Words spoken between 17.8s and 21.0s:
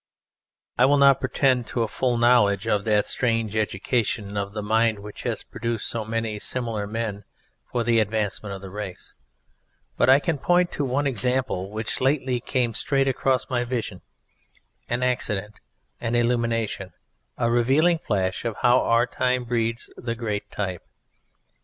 flash of how our time breeds the Great Type.